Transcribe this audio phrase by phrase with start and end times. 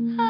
[0.00, 0.27] Ah.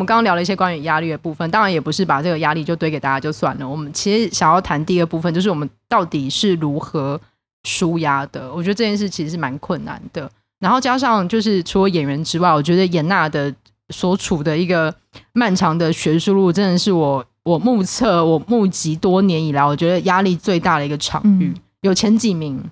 [0.00, 3.68] 们刚刚聊了一些关于压力的部分，当然也不是把这个压力就堆给大家就算了。
[3.68, 7.20] 我们其实想要谈第二部分，就是我们到底是如何
[7.64, 8.50] 舒压的。
[8.50, 10.30] 我觉得这件事其实是蛮困难的。
[10.58, 13.54] 然后加上就是除了演员之外，我觉得严娜的
[13.90, 14.94] 所处的一个
[15.32, 22.62] 漫长的学术路，真的是我我目测我目击多年以来，我觉得压力最大的一个场域，嗯、有前几名。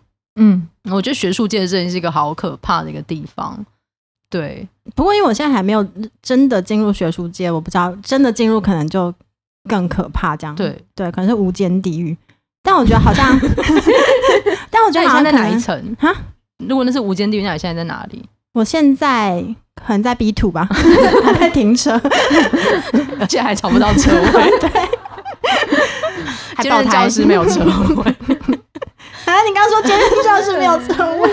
[0.40, 3.64] 嗯，我觉得学术界真的是一个好可怕的一个地方。
[4.30, 5.86] 对，不过因为我现在还没有
[6.22, 9.12] 真的进入学术界，我不知道真的进入可能就
[9.68, 10.36] 更可怕。
[10.36, 12.16] 这样对对，可能是无间地狱。
[12.62, 13.38] 但我觉得好像，
[14.70, 16.14] 但我觉得好像在哪一层哈？
[16.58, 18.22] 如果那是无间地狱，那你现在在哪里？
[18.52, 19.42] 我现在
[19.74, 20.68] 可能在 B two 吧，
[21.24, 21.98] 还在停车，
[23.20, 24.50] 而且还找不到车位。
[24.60, 24.70] 对，
[26.60, 28.02] 今日教室没有车位。
[29.24, 31.30] 啊，你刚刚说今日教室没有车位。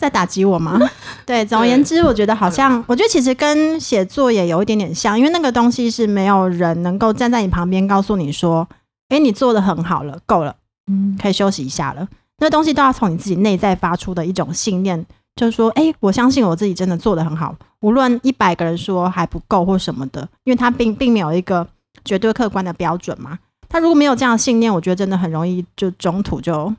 [0.00, 0.80] 在打击我吗？
[1.26, 8.66] 对，总而言之，我觉得好像，我觉得其实跟写作也有一点点像，因为那个东西是没有人能够站在你旁边告诉你说，
[9.10, 10.56] 哎，你做的很好了，够了，
[10.90, 12.08] 嗯，可以休息一下了。
[12.38, 15.04] 那东西都要从你自己内在发出的一种信念，
[15.36, 21.66] 就是说，哎，我相信我自己真的做的很好，无论一百个人说还不够或什么的，因为他并并没有一个
[22.04, 23.38] 绝对客观的标准嘛。
[23.68, 26.74] 他如果没有这样的信念，我觉得真的很容易就中途就。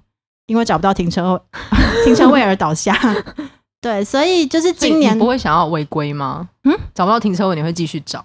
[0.47, 1.41] 因为找不到停车
[2.03, 2.97] 停车位而倒下，
[3.81, 6.50] 对，所以就是今年不会想要违规吗？
[6.63, 8.24] 嗯，找不到停车位你会继续找，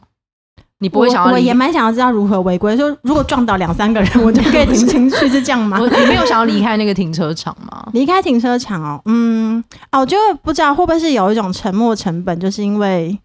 [0.81, 1.33] 你不会想要？
[1.33, 5.79] 我也蛮想要知道如何违规，就如果撞倒两三个人，我就可以停进去，是这样吗？
[5.83, 7.89] 你没有想要离开那个停车场吗？
[7.93, 9.63] 离开停车场哦，嗯，
[9.93, 13.19] 哦，我就不知道会不会是有一种沉没成本，就是因为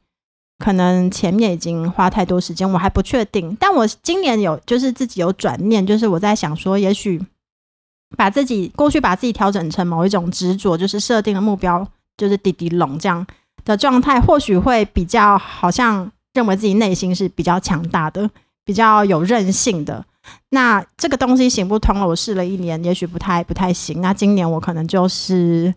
[0.64, 3.58] 可能前面已经花太多时间，我还不确定。
[3.60, 7.22] 但我今年有就是自己有转念，就是我在想说，也许。
[8.18, 13.26] 把自己过去把自己调整成某一种执着，就是设定的目标，就是滴滴龙这样
[13.64, 18.30] 的状态，或许会比较好像认为自己内心是比较强大的，
[18.66, 20.04] 比较有韧性的。
[20.50, 24.02] 那这个东西行不通了，我试了一年，也许不太不太行。
[24.02, 25.74] 那今年我可能就是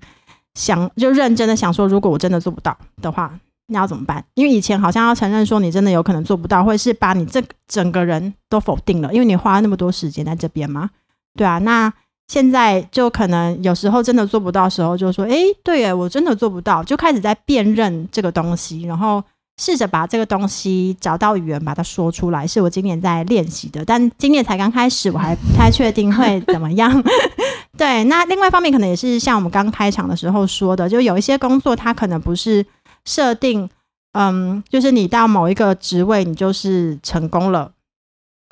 [0.55, 3.33] 想就认真的想说，如果我真的做不到的话，
[3.69, 4.23] 那要怎么办？
[4.35, 10.91] 因为以前好像要承认说你真的有可能做不到，会是把你这整个人都否定了，因为你花了那么多时间在这边嘛，
[11.37, 11.93] 对啊，那。
[12.27, 19.23] 现在就可能有时候真的做不到时候，就说：“哎，对耶，我真的做不到。”就开始在辨认这个东西，然后
[19.61, 22.47] 试着把这个东西找到语言，把它说出来。
[22.47, 26.91] 是我今年在练习的，但今年才刚开始，我还不太确定会怎么样。
[27.77, 32.65] 对，那另外一方面可能也是像我们刚开场的时候说的，就有一些工作它可能不是
[33.05, 33.69] 设定，
[34.13, 37.73] 嗯，就是你到某一个职位，你就是成功了，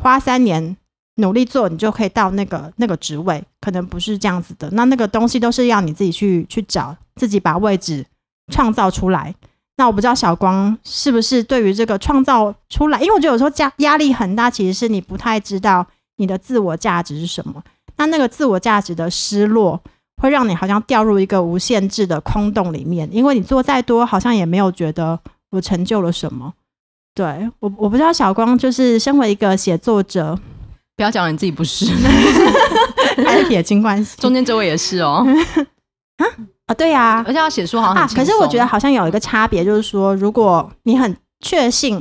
[0.03, 0.77] 花三年。
[1.17, 4.69] 努力做，你就可以到那个那个职位，可能不是这样子的。
[4.73, 8.07] 那那个东西都是要你自己去去找，自己把位置
[8.53, 9.35] 创造出来。
[9.77, 15.87] 那我不知道小光是不是对于这个创造出来，因为我觉得有时候压压力很大，其实是你不太知道
[16.17, 17.63] 你的自我价值是什么。
[17.97, 19.81] 那那个自我价值的失落，
[20.23, 25.19] 会让你好像掉入一个无限制的空洞里面，因为你做再多，好像也没有觉得
[25.51, 26.55] 我成就了什么。
[27.15, 30.39] 对，我我不知道小光就是身为一个写作者。
[30.97, 31.87] 不要讲你自己不是，
[33.25, 34.17] 还是撇清关系。
[34.21, 35.27] 中间这位也是哦，
[36.19, 36.25] 啊
[36.67, 41.95] 啊，对呀、啊，而且要写书好像、啊、可是我觉得好像有一个差别，就是说，如果你很确信，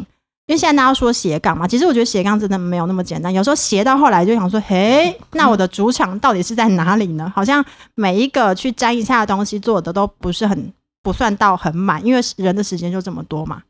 [0.45, 3.33] 因为现在大家说斜杠嘛，其实我觉得斜杠真的没有那么简单。
[3.33, 7.31] 有时候斜到后来就想说，嘿，那我的主场到底是在哪里呢？
[7.33, 7.63] 好像
[7.95, 10.71] 每一个去沾一下的东西做的都不是很
[11.01, 13.63] 不算到很满，因为人的时间就这么多嘛。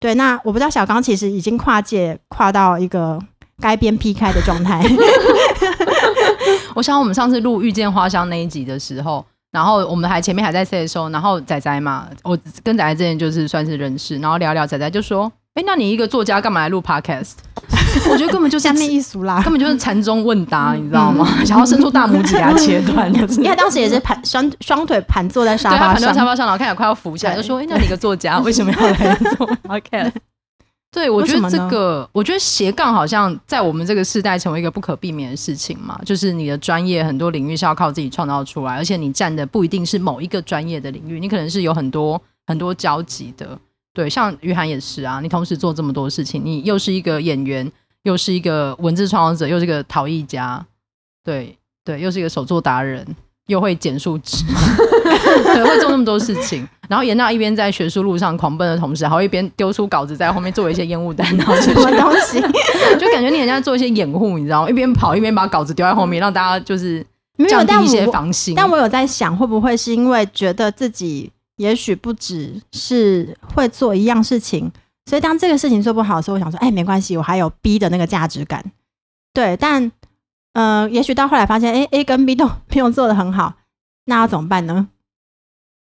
[0.00, 3.22] 对，那我不知道小刚其实已经跨界跨到一个。
[3.62, 4.84] 该边劈开的状态。
[6.74, 17.32] 我想我们上次录《遇见花香》那一集的时候，然后我们还前面还在 say 的时候，然后仔仔嘛，我跟仔仔之前就是算是认识，然后聊聊，仔仔就说：“哎、欸，那你一个作家干嘛来录 podcast？”
[18.10, 21.28] 我觉得根本就是下面一俗啦，根本就是禅宗问答， 你知道吗？
[21.38, 23.38] 嗯、想要伸出大拇指给他切断，就是。
[23.38, 30.12] 你看当时也是盘双双腿盘坐在沙发上，盘在沙发上，然后看起来快要浮起来，就说：“哎，那你个作家为什么要来做 podcast？”
[30.92, 35.98] 对，我觉得这个，我觉得斜杠好像在我们这个时代成为一个不可避免的事情嘛。
[36.04, 43.58] 就是你的专业很多领域是要靠自己创造出来，而且你站的不一定是某一个专业的领域，你可能是有很多很多交集的。
[43.94, 47.72] 对，像于涵也是啊，你同时做这么多事情，你又是一个演员，
[48.02, 50.62] 又是一个文字创作者，又是一个陶艺家，
[51.24, 53.16] 对对，又是一个手作达人。
[53.48, 54.36] 又会剪树枝，
[55.54, 56.66] 对，会做那么多事情。
[56.88, 62.40] 然后颜娜一边在学术路上狂奔的同时，还会一边丢出稿子在后面做一些烟雾弹，然后什么东西，
[62.98, 64.68] 就感觉你很像做一些掩护，你知道吗？
[64.70, 67.04] 一边跑一边把稿子丢在后面，让大家就是
[67.48, 68.54] 降低一些防心。
[68.54, 74.70] 但我有在想，会不会是因为觉得自己也许不只是会做一样事情，
[75.06, 78.64] 所以当这个事情做不好的时候，我想说，哎，没关系，我还有 B 的那个价值感。
[79.32, 79.90] 对，但。
[80.54, 83.54] 嗯、呃，也许到后来发现，哎，A 跟 B 都 没有做的很好，
[84.04, 84.88] 那要怎么办呢？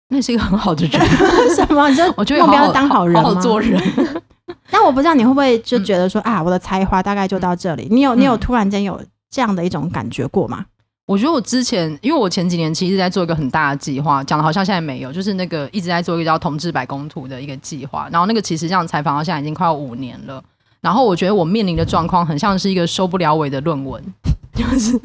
[0.10, 1.02] 那是一个很好的人，
[1.56, 1.90] 什么？
[1.90, 3.82] 你就我觉得目标当好人好，好，好做人。
[4.72, 7.88] 但我不知道你会不会就觉得说、嗯、啊，我的才华大概就到这里。
[7.92, 10.66] 你有你有突然间有这样的一种感觉过吗？
[11.06, 18.08] 我觉得我之前，因为我前几年其实在做一个很大的计划，讲的好像现在没有，就是那个一直在做一个叫“同志百工图”的一个计划。
[18.12, 20.44] 然后那个其实这样采访到现在已经快要五年了。
[20.82, 24.02] 然后我觉得我面临的状况很像是一个收不了尾的论文。
[24.54, 25.00] 就是，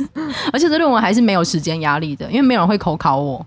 [0.52, 3.44] 而且这论文还是没有时间压力的，因为没有人会口考我，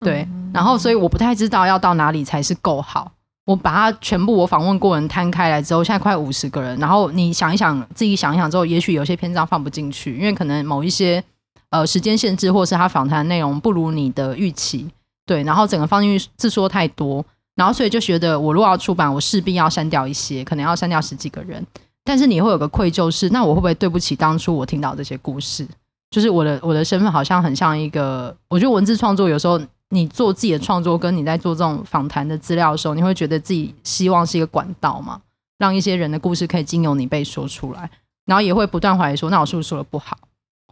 [0.00, 0.26] 对，
[0.58, 3.12] 然后所以我不太知道要到哪里才是够好。
[3.44, 11.22] 我把它全部我访问过人摊开来之后，现在快五十个人，然后你想一想，自己想一想之后，也许有些篇章放不进去，因为可能某一些
[11.70, 14.90] 呃时间限制，或是他访谈内容不如你的预期，
[15.24, 17.24] 对，然后整个放进去字数太多，
[17.54, 21.64] 然后所以就觉得我如果要出版，我势必要删掉一些，可能要删掉十几个人。
[22.04, 25.64] 但是你会有个愧疚，是那我会不会对不起当初我听到这些故事？
[26.10, 29.60] 就是我的我的身份好像很像一个，我觉得文字创作有时候
[29.90, 35.20] 你做自己的创作，跟你在做这种访谈的资料的时候，你会觉得自己希望是一个管道嘛，
[35.58, 37.90] 让一些人的故事可以经由你被说出来，
[38.26, 40.16] 然后也会不断怀疑说，那我是不是说的不好？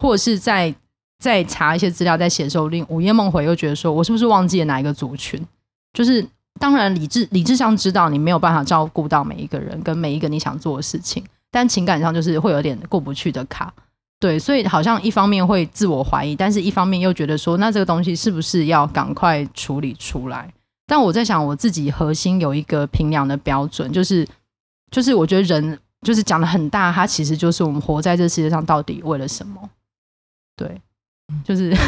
[0.00, 0.74] 或者是在
[1.18, 5.44] 在查一些资料，在写的时候，令午夜梦回又觉得说我是不是忘记了哪一个族群？
[5.92, 6.26] 就是。
[6.58, 13.70] 当然，理智理智上知道你没有办法照顾到每一个人跟每一个你想做的事情，但情感上就是会有点过不去的卡，
[14.18, 20.52] 对，所以好像一方面会自我怀疑，但是一方面又觉得说，那这个东西是不是要赶快处理出来？
[20.86, 24.26] 但我在想，我自己核心有一个评量的标准，就是
[24.90, 29.60] 就是我觉得人就是讲的很大，它其实就是我们活在这世界上到底为了什么？
[30.56, 30.80] 对，
[31.44, 31.76] 就是。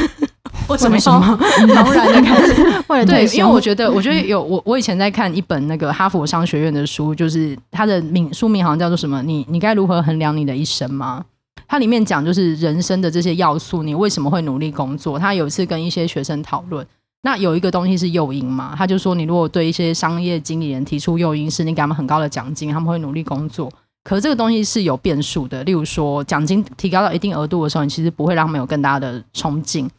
[0.69, 0.95] 为什么？
[0.95, 1.39] 为什么？
[1.69, 2.85] 茫然的开始。
[2.89, 9.23] 为了对，因为我觉得，我觉得有我，我以前在看一本那个哈佛商学院的书，就是它的名书名好像叫做什么？
[9.23, 11.25] 你你该如何衡量你的一生吗？
[11.69, 15.19] 它里面讲就是人生的这些要素，你为什么会努力工作？
[15.19, 16.85] 他有一次跟一些学生讨论，
[17.23, 18.75] 那有一个东西是诱因嘛？
[18.76, 23.70] 他就说，你如果对一些商业经理人提出诱因，是你给他们很高的奖金，他们会努力工作。
[24.03, 29.91] 可这个东西是有变数的，例如说奖金提高到一定额度的时候，你其实不会让他们有更大的冲劲。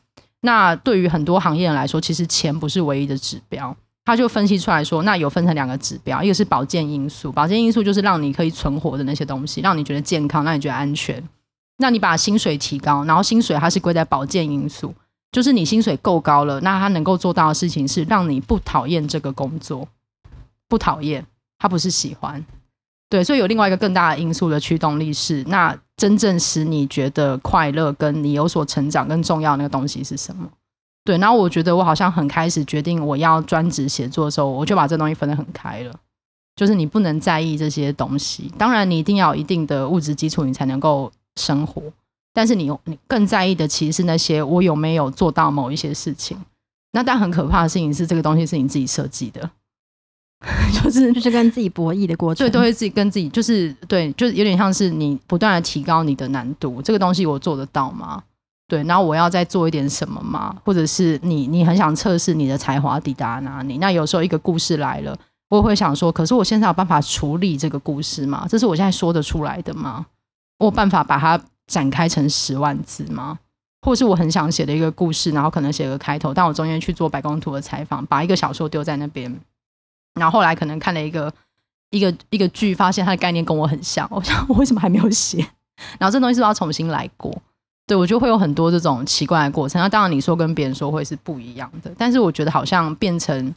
[0.42, 3.76] 那对于很多行业人来说，其实钱不是唯一的指标。
[4.06, 11.24] 他就分析出来说，那有分成两个指标，一个是保健因素，保健因素就是让你可以存活的那些东西，让你觉得健康，让你觉得安全。
[11.82, 14.94] 那你把薪水提高，然后薪水它是归在保健因素，
[15.32, 19.88] 就是你薪水够高了，那他能够做到的事情是让你不讨厌这个工作，
[20.68, 21.26] 不讨厌，
[21.58, 22.46] 他不是喜欢。
[23.10, 30.48] 对，所以有另外一个更大的因素的驱动力是，那真正使你觉得快乐、跟你有所成长、更重要的那个东西是什么？
[31.06, 35.94] 对，然后我觉得我好像很开始决定我要专职写作的时候，我就把这东西分得很开了。
[36.56, 41.82] 就是你不能在意这些东西，当然你一定要有一定的物质基础，你才能够生活。
[42.34, 46.38] 但是你你更在意的其实是那些我有没有做到某一些事情。
[46.94, 49.50] 那但很可怕的事情是，这个东西是你自己设计的。
[50.82, 58.24] 就是就是跟自己博弈的过程，对，都会自己跟自己，就是对，就是有点像是你不断的提高你的难度，这个东西我做得到吗？
[58.66, 60.56] 对，然后我要再做一点什么吗？
[60.64, 63.80] 或者是你你很想测试你的才华抵达哪里？
[63.80, 65.14] 那有时候一个故事来了，
[65.50, 68.46] 我会想说，可是我现在有办法处理这个故事吗？
[68.48, 70.06] 这是我现在说得出来的吗？
[70.60, 73.40] 我有办法把它展开成十万字吗？
[73.82, 79.34] 或是我很想写的一个故事，然后可能写个开头，但我中间去做白宫图的采访，把一个小说丢在那边。
[80.16, 81.34] 然后后来可能看了一个
[81.92, 84.06] 一个一个剧，发现它的概念跟我很像。
[84.12, 85.38] 我想我为什么还没有写？
[85.98, 87.34] 然后这东西是不是要重新来过？
[87.88, 89.82] 对，我觉得会有很多这种奇怪的过程。
[89.82, 93.56] 那当然你说跟别人说会是不一样的，但是我觉得好像变成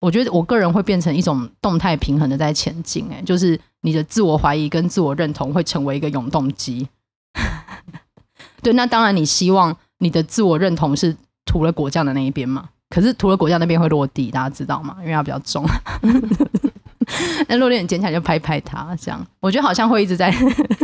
[0.00, 6.88] 我觉得我个人会变成一种动态平衡的在前进，哎，就是你的自我怀疑跟自我认同会成为一个永动机。
[8.62, 12.68] 对，那当然你希望你的自我认同是涂了果酱的那一边嘛？
[12.90, 14.96] 可是涂了果酱那边会落地，大家知道吗？
[15.00, 15.64] 因为它比较重。
[17.48, 20.32] 那落地你捡起来就拍拍它，这样我觉得好像会一直在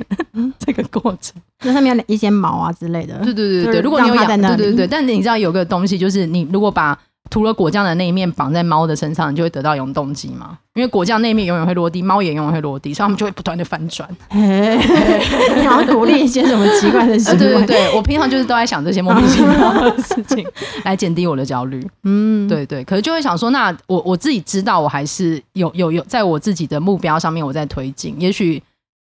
[0.58, 1.34] 这个过程。
[1.62, 3.18] 那上面一些毛啊之类的。
[3.24, 6.98] 对对对对，如果你有养，对对对，但你知道有个东西，就是你如果把
[7.30, 10.58] 涂了果酱的那一面绑在猫的身上，你就会得到永动机嘛。
[10.74, 14.08] 因为果酱那一面永远会落地，猫也永远会落地，所以它们就会不断的翻转。
[14.30, 17.38] 你好像鼓励一些什么奇怪的事情？
[17.38, 20.46] 对对对，我平常就是都在想这些莫名其妙的事情，
[20.84, 21.84] 来减低我的焦虑。
[22.04, 28.14] 嗯，对对，可是就会想说，那我我自己知道，我还是有有有在我自己的目标上面我在推进。
[28.20, 28.62] 也许，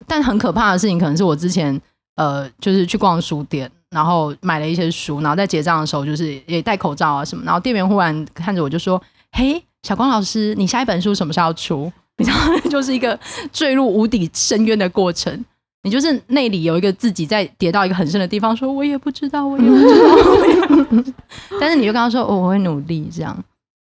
[0.05, 1.79] 但很可怕的事情，可能是我之前
[2.15, 3.71] 呃，就是去逛书店。
[3.91, 7.43] 然后买了一些书，然后在结账的时候，就是也戴口罩啊什么。
[7.45, 9.01] 然后店员忽然看着我就说
[9.33, 12.37] ：“嘿，小光老师，你下一本书什么时候要出？” 你知道，
[12.69, 13.19] 就是一个
[13.51, 15.43] 坠入无底深渊的过程。
[15.83, 21.13] 你就是内里有一个自己在跌到一个很深的地方，说：“我也不知道，我也不知道。”
[21.59, 23.35] 但是你就跟他说：“哦，我会努力。”这样，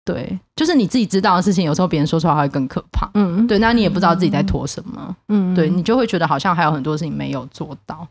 [0.05, 3.09] 对，就是你自己知道的事情，有时候别人说出来会更可怕。
[3.15, 5.17] 嗯，对，那你也不知道自己在拖什么。
[5.29, 8.07] 嗯，对，你就会觉得好像还有很多事情没有做到。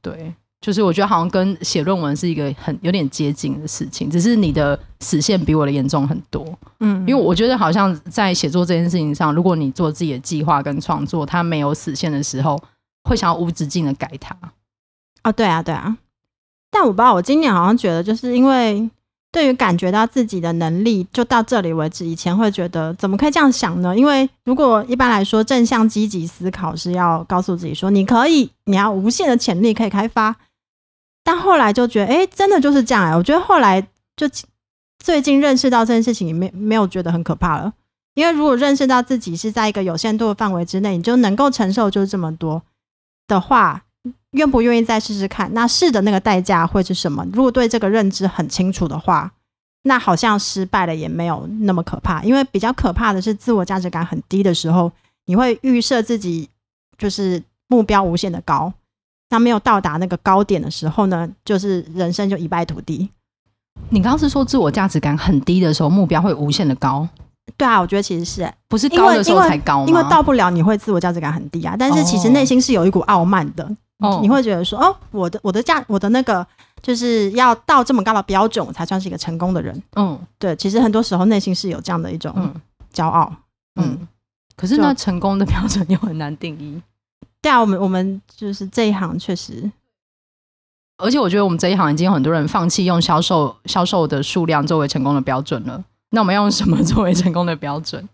[0.00, 0.34] 对。
[0.62, 6.46] 就是我觉得好像跟写论文是一个很有点接近的事情，只是你的死线比我的严重很多。
[6.78, 12.56] 嗯，因为我觉得好像在写作这件事情上，如果你做自己的计划跟创作，它没有死线的时候，
[13.02, 14.36] 会想要无止境的改它。
[15.24, 15.98] 哦，对啊，对啊。
[16.70, 18.88] 但我不知道，我今年好像觉得，就是因为
[19.32, 23.96] 对于感觉到自己的能力就到这里为止，以前会觉得怎么可以这样想呢？
[23.96, 30.36] 因为如果一般来说正向积极思考是要告诉自己说你可以，你要无限的潜力可以开发。
[31.24, 33.80] 但后来就觉得，哎、真的就是这样哎、我觉得后来
[34.16, 34.28] 就
[34.98, 37.72] 最近认识到这件事情，没没有觉得很可怕了。
[38.14, 42.62] 因为如果认识到自己是在一个有限度的范围之内，你就能够承受就是这么多
[43.26, 43.84] 的话，
[44.32, 45.52] 愿不愿意再试试看？
[45.54, 47.26] 那试的那个代价会是什么？
[47.32, 49.32] 如果对这个认知很清楚的话，
[49.84, 52.22] 那好像失败了也没有那么可怕。
[52.22, 54.92] 因为比较可怕的是自我价值感很低的时候，
[55.24, 56.48] 你会预设自己
[56.98, 58.72] 就是目标无限的高。
[59.32, 63.08] 那没有到达那个高点的时候呢，就是人生就一败涂地。
[63.88, 67.08] 你刚刚是说自我价值感很低的时候，目标会无限的高？
[67.56, 69.86] 对啊，我觉得其实是，不是高的时候才高？
[69.86, 71.74] 因为，因为到不了，你会自我价值感很低啊。
[71.78, 73.66] 但是其实内心是有一股傲慢的，
[74.00, 76.46] 哦、你会觉得说，哦，我的我的价，我的那个
[76.82, 79.82] 就是要到这么高的标准，我才算是一个成功的人。
[79.96, 82.54] 嗯，对，其实很多时候内心是有这样的一种
[82.92, 83.32] 骄傲。
[83.76, 84.08] 嗯，嗯，
[84.56, 86.82] 可是那成功的标准又很难定义。
[87.42, 89.70] 对啊，我们我们就是这一行确实，
[90.98, 95.84] 而且我觉得我们这一行已经有很多人放弃用销售销售的数量作为成功的标准了。
[96.10, 98.08] 那我们要用什么 作为成功的标准？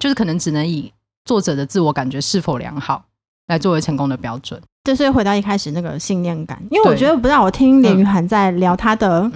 [0.00, 0.92] 就是可能只能以
[1.24, 3.04] 作者的自我感觉是否良好
[3.48, 4.60] 来作为成功的标准。
[4.84, 9.30] 对，所以回到一开始那个信念感，因为我觉得不知道我听连雨涵在聊他的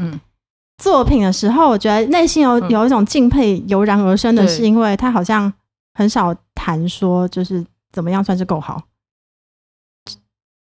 [0.82, 5.52] 作品的时候，我觉得内心有有一种敬佩油然而生的是，因为他好像
[5.94, 8.80] 很少谈说就是怎么样算是够好。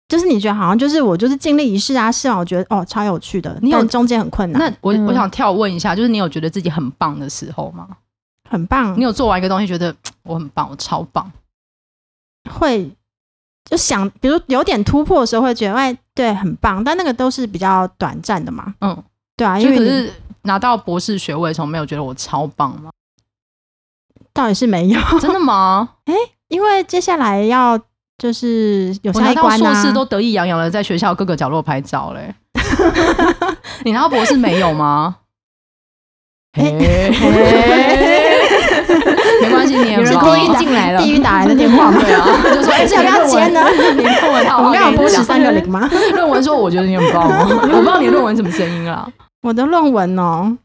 [0.09, 4.59] 就是你觉得好像就是我就是尽力一试啊，试完我觉得哦超有趣的，你有中间很困难。
[4.59, 7.87] 那我我想跳问一下，就是你有觉得自己很棒的时候吗？
[8.49, 11.31] 很棒，你有做完一个东西觉得我很棒，我超棒，
[12.51, 12.91] 会
[13.67, 18.75] 就想比如有点突破的时候会觉得哎对很棒，但那个都是比较短暂的嘛。
[18.81, 19.05] 嗯，
[19.37, 20.11] 对啊，因为可是
[20.45, 22.91] 拿到博士学位的时候没有觉得我超棒吗？
[24.33, 25.97] 倒也是没有，真的吗？
[26.07, 26.15] 哎，
[26.49, 27.79] 因为接下来要。
[28.19, 29.55] 就是有下一关啊！
[29.55, 32.35] 我拿到硕士都得意洋洋的在学校各个角落拍照嘞。
[33.85, 35.17] 你拿到博士没有吗？
[36.55, 37.11] 嘿嘿
[39.43, 43.65] 没关系，你也是故意进来了，地狱打来的电话，对啊，就说 哎，这要不要接呢？
[43.97, 45.89] 你论文，我们刚刚播十三个零吗？
[46.13, 47.47] 论文说，我觉得你很棒哦。
[47.63, 49.09] 我不知道你的论文什么声音啊？
[49.43, 50.57] 我的论文哦。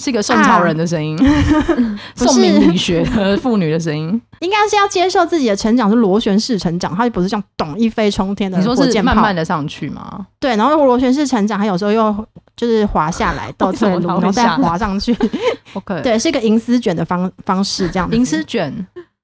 [0.00, 8.56] 是一个宋朝人的声音，啊、 宋明理学的妇女的声音，应该是要接受自己的成长是螺旋式成长，它就不是像咚一飞冲天的。
[8.56, 10.26] 你说是慢慢的上去吗？
[10.40, 15.14] 对，然后螺旋式成长，它有时候又就是滑下来，倒退 路，然后再滑上去。
[15.74, 18.16] OK，对，是一个银丝卷的方方式，这样子。
[18.16, 18.74] 银丝卷，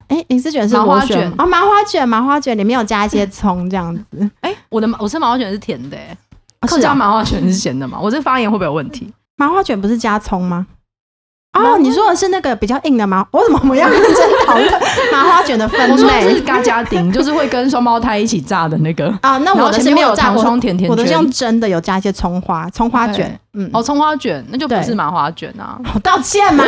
[0.09, 4.31] 哎、欸，银丝卷是麻花卷啊，麻花卷，麻花卷里面有加一些葱，这样子。
[4.41, 6.17] 哎、欸，我的我吃麻花卷是甜的、欸，
[6.61, 7.99] 客家麻花卷是咸的嘛？
[7.99, 9.11] 我这发言会不会有问题？
[9.39, 10.67] 麻花卷不是加葱吗？
[11.59, 13.27] 哦，你说的是那个比较硬的吗？
[13.33, 14.71] 我怎么我要认真讨论
[15.11, 16.27] 麻花卷的分类？
[16.27, 19.39] 我是嘎加丁， 就是会跟双胞胎一起炸的那个啊。
[19.39, 23.37] 那我的是没有糖霜甜甜圈，我的是用真的有加一些葱花，葱花卷。
[23.55, 25.81] 嗯，哦，葱花卷那就不是麻花卷啊。
[25.95, 26.63] 我道歉吗？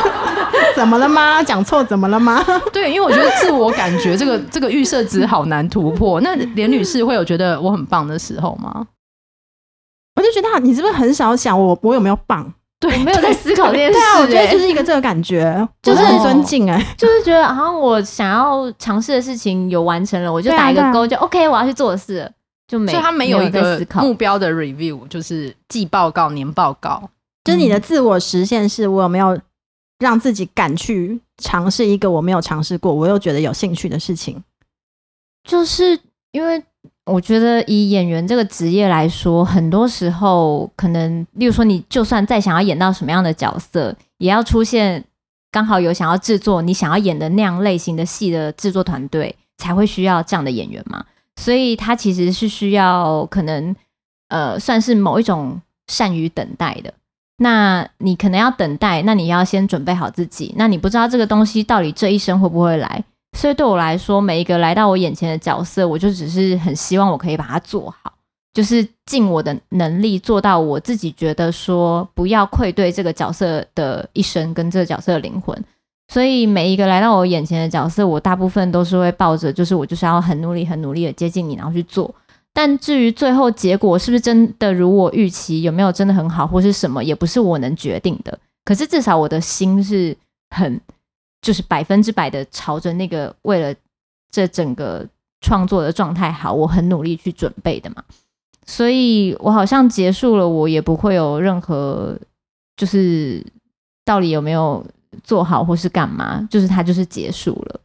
[0.74, 1.40] 怎么了吗？
[1.42, 2.44] 讲错怎么了吗？
[2.72, 6.20] 对，因为我觉得自我感觉这个这个预设值好难突破。
[6.20, 8.84] 那连女士会有觉得我很棒的时候吗？
[10.18, 12.52] 我就觉得你是不是很少想我我有没有棒？
[12.80, 13.92] 对，我没有在思考这件事。
[13.92, 22.28] 对啊，我觉得就是一个这个感觉， 就是很尊敬哎， 就是觉得好像我想要尝试的事情有完成了，我就打一个勾，就 OK，我要去做的事
[22.66, 22.90] 就没。
[22.90, 27.08] 所以他没有一个目标的 review，就是季报告、年报告，
[27.44, 29.38] 就是你的自我实现是我有没有
[30.00, 34.42] 让自己敢去尝试一个我没有尝试过，我又觉得有兴趣的事情，
[35.48, 35.98] 就是
[36.32, 36.60] 因为。
[37.08, 45.02] 我觉得以演员这个职业来说，很多时候可能，例如说，你就算再想要演到什么样的角色，也要出现
[45.50, 51.04] 刚好有想要制作你想要演的那样类型的戏的制作团队，才会需要这样的演员嘛。
[51.36, 53.74] 所以他其实是需要可能，
[54.28, 56.92] 呃，算是某一种善于等待的。
[57.38, 60.52] 那你可能要等待，那你要先准备好自己。
[60.56, 63.04] 那你不知道这个东西到底这一生会不会来。
[63.38, 68.12] 所以对我来说，每一个来到我眼前的角色，我就只是很希望我可以把它做好，
[68.52, 75.56] 就是尽我的能力做到我自己觉得说不要愧对这个角色的一生跟这个角色的灵魂。
[76.12, 82.12] 所以每一个来到我眼前的角色，我大部分都是会抱着，就是我就是要很努力、很努力的接近你，然后去做。
[82.52, 88.36] 但至于最后结果是不是真的如我预期，有没有真的很好，或是什么，也不是我能决定的。
[88.64, 90.16] 可是至少我的心是
[90.50, 90.80] 很。
[91.48, 93.74] 就是百分之百的朝着那个为了
[94.30, 95.02] 这整个
[95.40, 98.04] 创作的状态好，我很努力去准备的嘛，
[98.66, 102.14] 所以我好像结束了，我也不会有任何
[102.76, 103.42] 就是
[104.04, 104.84] 到底有没有
[105.24, 107.80] 做好或是干嘛，就是它就是结束了。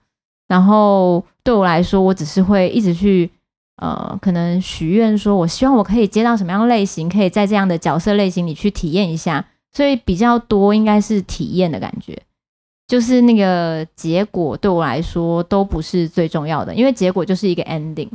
[0.49, 3.31] 然后对我来说，我只是会一直去
[3.77, 12.21] 呃，可能许愿说，我希望我可以接到什么样类型，可以在这样的角色类型里去体验一下，所以比较多应该是体验的感觉。
[12.93, 18.07] 就是那个结果对我来说都不是最重要的，因为结果就是一个 ending，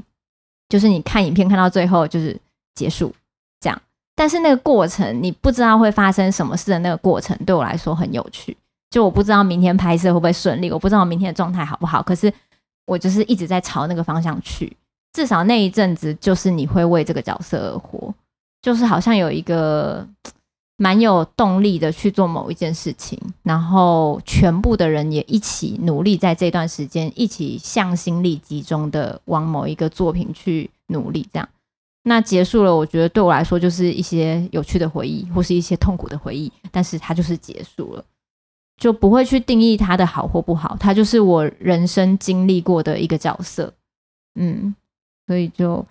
[0.69, 2.39] 就是你看影片看到最后就是
[2.77, 3.13] 结束
[3.59, 3.83] 这样。
[4.15, 8.57] 但是那个过程你不知道会发生什么事的那个过程对我来说很有趣。
[8.89, 12.33] 就我不知道明天拍摄会不会顺利，我不知道明天的状态好不好，可是
[12.87, 14.73] 我就是一直在朝那个方向去。
[15.13, 18.15] 至少那一阵子就是你会为这个角色而活，
[18.63, 20.07] 就是好像有一个。
[20.81, 31.49] 蛮有动力的去做某一件事情，然后全部的人也一起努力，在这段时间一起向心力集中的往某一个作品去努力，这样。
[32.05, 38.05] 那结束了，我觉得对我来说就是一些有趣的回忆，或是一些痛苦的回忆，但是它就是结束了，
[38.77, 43.75] 就不会去定义它的好或不好，它就是我人生经历过的一个角色，
[44.37, 44.77] 嗯，
[45.27, 45.85] 所以就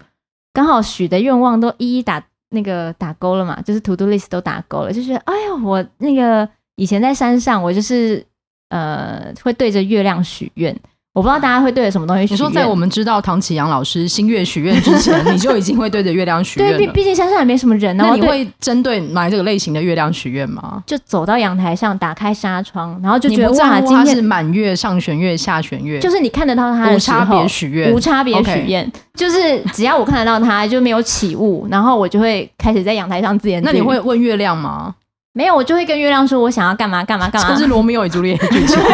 [0.54, 2.26] 刚好许的愿望都一一打。
[2.50, 8.26] 那个打勾了嘛，就是 to do list 都打勾了，就觉得哎呀，我那个以前在山上，我就是
[8.70, 10.76] 呃会对着月亮许愿。
[11.18, 12.36] 我不知道大家会对着什么东西许愿。
[12.36, 16.78] 你说在我们知道唐启阳老师新月许愿之前，你就已经会对着月亮许愿了。
[16.78, 18.06] 对，毕毕竟山上也没什么人呢。
[18.08, 20.84] 那你会针对买这个类型的月亮许愿吗？
[20.86, 33.74] 就走到阳台上，打开纱窗，然后就觉得哇，今天是满月、上弦月、下弦月，就是你看得到它的时候，无差别许愿，无差别许愿， 就是只要我看得到它，就没有起雾，然后我就会开始在阳台上自言自语。
[33.74, 34.94] 那你会问月亮吗？
[35.34, 37.50] 没有，我就会跟月亮说，我想要干嘛干嘛干嘛。
[37.50, 38.78] 这是罗密欧与朱丽叶的剧情。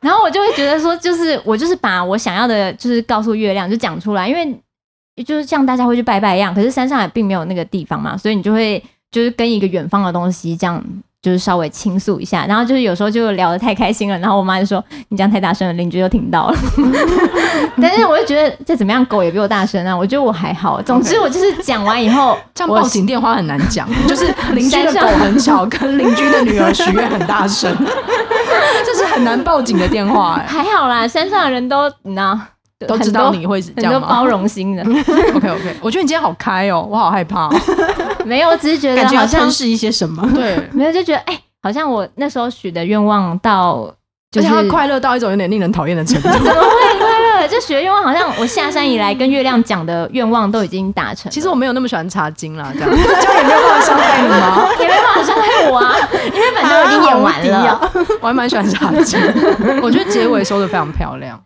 [0.00, 10.82] 然后我就会觉得说，就是我就是把我想要的，就是告诉月亮，就讲出来，因为就是像大家会去拜拜一样，可是山上也并没有那个地方嘛，所以你就会就是跟一个远方的东西这样。
[11.22, 16.56] 就是稍微倾诉一下，然后就是有时候就聊得太开心了，然后我妈就说：“你讲太大声了，邻居都听到了。
[17.80, 19.96] ”但是我就觉得再怎么样，狗也比我大声啊。
[19.96, 20.82] 我觉得我还好。
[20.82, 27.72] 总之我就是讲完以后， 这样报警电话很难讲， 就是邻居的狗很吵，跟邻居的女儿许愿很大声，
[28.84, 30.46] 这是很难报警的电话哎。
[30.48, 32.36] 还好啦，山上的人都你知道。
[32.86, 34.00] 都知道你会这样吗？
[34.00, 34.82] 很多包容心的。
[35.34, 37.48] OK OK，我觉得你今天好开哦，我好害怕。
[38.24, 40.26] 没有，我只是觉得好像是一些什么。
[40.34, 43.92] 对，没有就觉得哎、欸，好像我那时候许的愿望到，
[44.30, 46.28] 就是快乐到一种有点令人讨厌的程度。
[46.28, 47.48] 怎么会快乐？
[47.48, 51.30] 就许的愿望好像我下山以来跟月亮讲的愿望都已经达成。
[51.32, 54.68] 其实我没有那么喜欢茶经啦，这样这样也没有办法伤害你吗？
[54.78, 55.96] 也没办法伤害我啊，
[56.32, 57.90] 因为反正我已经演完了。
[58.20, 59.20] 我还蛮喜欢茶经，
[59.82, 61.38] 我觉得结尾收的非常漂亮。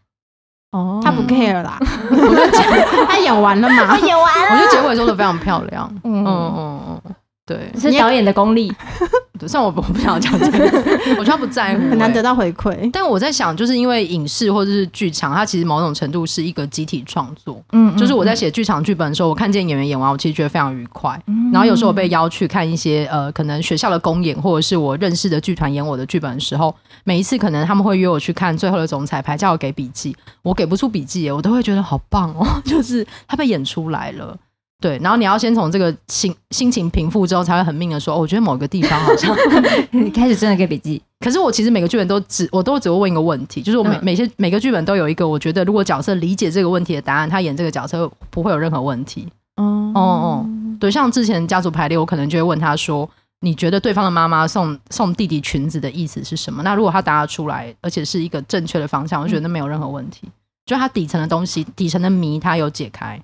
[0.77, 1.79] 哦，他不 care 啦，
[2.11, 2.63] 我就讲
[3.09, 4.55] 他演完了嘛，他演完了。
[4.55, 7.15] 我觉得结尾做的非常漂亮，嗯嗯嗯，
[7.47, 8.71] 对，是导演的功力，
[9.39, 10.65] 对，虽然我我不想讲这个，
[11.19, 12.91] 我觉得他不在乎、欸，很难得到回馈。
[12.93, 17.63] 但我在想，就是因为影视或者是剧场，它其实某种程度是一个集体创作。
[17.73, 21.21] 嗯，就是我在写剧场剧本的时候，我看见演员演完，我其实觉得非常愉快。
[21.27, 34.37] 嗯、然后有时候我被邀去看一些呃，可能学校的公演，或者是我认识的剧团演我的剧本的时候，每一次可能他们会约我去看最后的总彩排，叫我给笔记，我给不出笔记，我都会觉得好棒哦， 就是他被演出来了。
[34.79, 39.35] 对，然后你要先从这个心心情平复之后，才会很命的说，哦，我觉得某个地方好像
[39.91, 41.01] 你开始真的给笔记。
[41.21, 49.27] 可是我其实每个剧本都只，我都只会问一个问题，就是我每、嗯、每些每个剧本都有一个，我觉得如果角色理解这个问题的答案，他演这个角色不会有任何问题。
[49.57, 50.47] 哦哦哦，
[50.79, 53.09] 对，像之前家族排列，我可能就会问他说，
[53.41, 56.63] 你觉得对方的妈妈送送弟弟裙子的意思是什么？
[56.63, 60.25] 那如果他答得出来，而且是一个正确的方向，我觉得那没有任何问题。
[60.27, 60.33] 嗯、
[60.67, 63.19] 就他底层的东西，底层的谜，他有解开。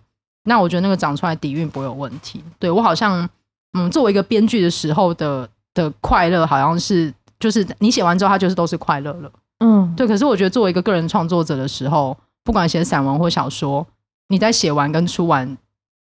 [0.45, 2.43] 那我觉得那个长出来底蕴不会有问题。
[2.59, 3.29] 对，我好像，
[3.75, 9.33] 嗯，作为一个编剧的时候的的快乐，好像是就是你写完之后，它就是都是快乐了。
[9.61, 10.07] 嗯，对。
[10.07, 13.87] 可是我觉得作为一个个人创作者的时候，不管写散文或小说，
[14.29, 15.57] 你在写完跟出完，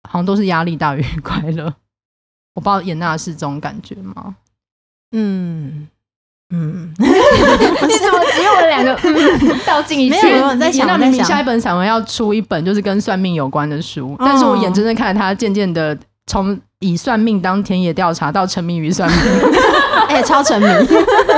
[0.10, 1.74] 好像都是压力大于 快乐。
[2.56, 4.36] 我不知道颜娜是这种感觉吗？
[5.12, 5.88] 嗯。
[6.50, 8.98] 嗯， 你怎么只有我两个
[9.66, 19.20] 倒进一没有，我在想，那你下一本散文要出一本就是跟算命有关的书，哦、但是我眼睁睁看着他渐渐的从以算命当田野调查到沉迷于算命，
[20.08, 20.68] 哎、欸，超沉迷。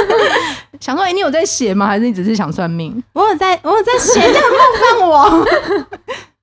[0.79, 1.87] 想说，哎、欸，你有在写吗？
[1.87, 3.03] 还是你只是想算命？
[3.13, 4.57] 我有在，我有在写，这样冒
[4.99, 5.47] 犯我。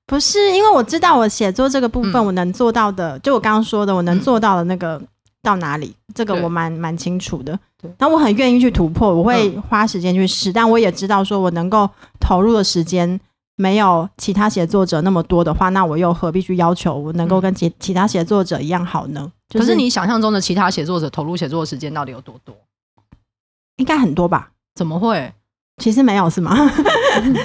[0.05, 5.01] 不是，因为我知道我写作这个部分我能做到的，嗯、就我刚刚说的，我能做到的那个。
[5.47, 5.95] 到哪里？
[6.13, 7.57] 这个我蛮蛮清楚的。
[7.81, 10.51] 对，那我很愿意去突破，我会花时间去试。
[10.51, 13.17] 嗯、但我也知道，说我能够投入的时间
[13.55, 19.31] 没有其他写作者那么多的话，那我又何必去要求我能够跟其其他写作者一样好呢？
[19.47, 22.53] 就是、可是你想象中的其他写作者投入写作的时间到底有多多？
[23.77, 24.51] 应该很多吧？
[24.75, 25.33] 怎么会？
[25.81, 26.51] 其实没有，是吗？
[27.15, 27.35] 哎、嗯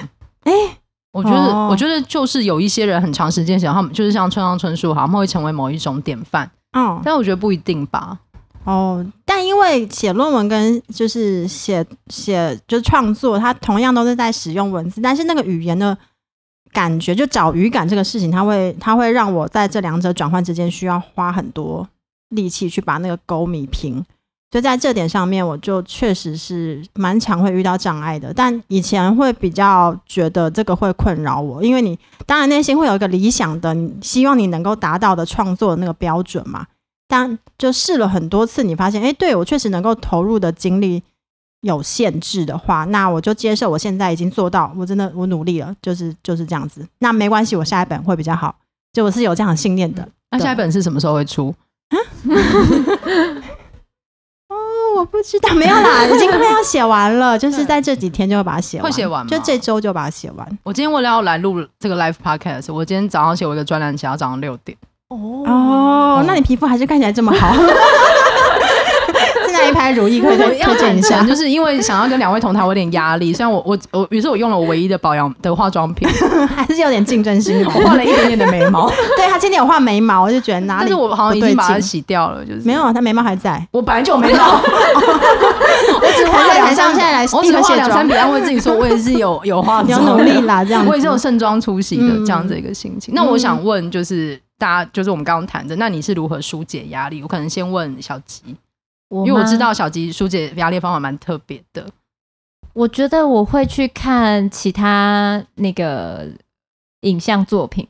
[0.44, 0.76] 欸，
[1.12, 6.50] 我觉得，哦、我觉得就是有一些人很长时间想，他们就是像村上春树，他们会成为某一种典范。
[6.72, 8.18] 嗯，但我觉得不一定吧。
[8.64, 15.96] 哦，但因为写论文跟就是写写就是创作，它同样都是在使用文字，但是那个语言的
[16.72, 21.88] 感觉，就找语感这个事情，它会它会让我在这两者转换之间需要花很多
[22.28, 24.04] 力气去把那个沟米平。
[24.52, 28.32] 所以在这点上面，我就确实是蛮常会遇到障碍的。
[28.34, 36.66] 但以前会比较觉得这个会困扰我，因为你当然内心会有一个理想的，你希望你能够达到的创作的那个标准嘛。
[37.08, 41.02] 但就试了很多次，你发现，哎，对，我确实能够投入的精力
[41.62, 46.86] 有限制的话，那我就接受我现在已经做到，我真的我努力了，就是就是这样子。
[46.98, 48.54] 那没关系，我下一本会比较好，
[48.92, 50.06] 就我是有这样的信念的。
[50.30, 51.54] 那下一本是什么时候会出？
[51.88, 51.96] 啊
[55.02, 59.28] 我不知道，没有啦， 已经快要写完了，就是在这几天就会把它写完，会写完吗？
[59.28, 60.58] 就这周就把它写完。
[60.62, 64.78] 我今天为了要来录这个 live podcast，我今天早上写我一个专栏，写到早上六点。
[65.08, 67.52] 哦哦，那你皮肤还是看起来这么好。
[69.68, 71.22] 一拍如意，可以推荐一下。
[71.26, 73.32] 就是因为想要跟两位同台，我有点压力。
[73.32, 76.08] 虽然我我我，于是我用了我唯一的保养的化妆品，
[76.54, 77.64] 还是有点竞争心。
[77.64, 78.88] 我画了一点点的眉毛。
[79.16, 83.66] 对，他今天有画眉毛，我就觉得哪里，但是我好像已经把它洗掉了，就是没有，他眉毛还在。
[83.70, 84.60] 我本来就有眉毛，
[86.00, 90.86] 我只画两张，现在来，我只画两三笔，安慰自己说，我也是有有化妆，有努力啦，这样。
[90.86, 93.14] 我也是有盛装出席的这样子一个心情。
[93.14, 97.22] 那我想问，就是大家，就是我们刚刚谈的，那你是如何疏解压力？
[97.22, 98.42] 我可能先问小吉。
[99.12, 101.86] 因为我知道小吉疏解压力的方法蛮特别的，
[102.72, 106.26] 我觉得我会去看其他那个
[107.02, 107.86] 影像作品，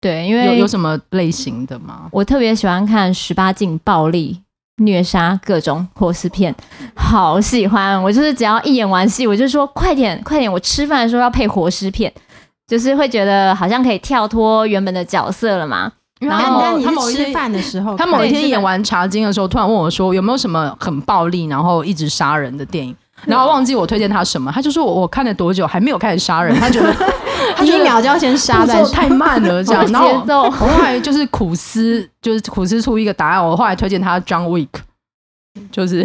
[0.00, 2.08] 对，因为有有什么类型的吗？
[2.12, 4.40] 我特别喜欢看十八禁暴力
[4.76, 6.54] 虐杀各种活尸片，
[6.94, 8.00] 好喜欢！
[8.00, 12.12] 我就是只要一演完戏，我就说快点快点，我吃饭的时候要配活尸片，
[12.66, 15.92] 就是会觉得好像可以跳脱原本的角色了嘛。
[16.28, 22.94] 然后他某一天吃饭的时候，他某一天演完《茶经》的时候，突然问我说：“有没有什么很暴力，然后一直杀人的电影？”
[23.26, 26.92] 然后忘记我推荐他什么，他就说：“我我看了多久还没有开始杀人？”他觉得
[27.56, 29.86] 他一秒就要先杀，太慢了，这样。
[29.92, 30.08] 然后
[30.44, 33.44] 我后来就是苦思，就是苦思出一个答案。
[33.44, 34.66] 我后来推荐他《John Wick》，
[35.70, 36.04] 就是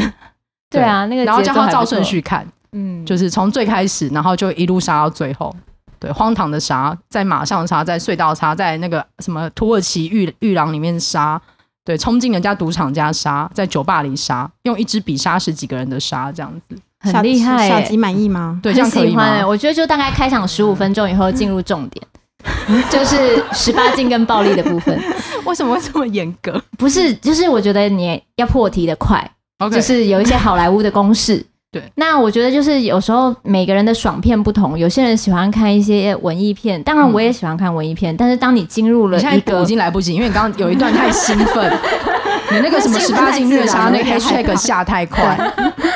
[0.70, 5.56] 对啊，那个然后叫他照顺序看，嗯，就是从最开始，然后就一路杀到最后。
[6.00, 11.42] 对，荒唐的杀，在马上杀，在隧道杀，在那个什么土耳其浴浴廊里面杀，
[11.84, 17.70] 对，冲进人家赌场家杀，在酒吧里杀，用一支笔杀十几个人的杀，这样子很厉害。
[17.70, 18.60] 小吉满意吗？
[18.62, 19.46] 对，这样可以吗？
[19.48, 22.06] 我觉得就大概开场十五分钟以后进入重点，
[22.90, 25.00] 就是十八禁跟暴力的部分。
[25.46, 26.62] 为什么会这么严格？
[26.78, 29.32] 不是，就是我觉得你要破题的快。
[29.72, 31.44] 就是有一些好莱坞的公式。
[31.70, 41.72] 对，那我觉得就是有时候每个人的爽片不同，有些人喜欢看一些文艺片，当然我也喜欢看文艺片，嗯、但是当你进入了一个，已经来不及，因为你刚刚有一段太兴奋，
[42.52, 45.38] 你那个什么十八禁虐杀那个 hashtag 下太快，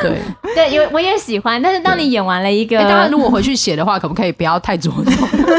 [0.01, 0.21] 对。
[0.53, 5.05] 对，有我也喜欢，但是当你演完了一个，当然如果回去写的话，可不可以不要太着重，